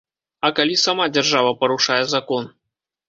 А 0.47 0.49
калі 0.59 0.77
сама 0.85 1.05
дзяржава 1.17 1.51
парушае 1.63 2.01
закон? 2.15 2.53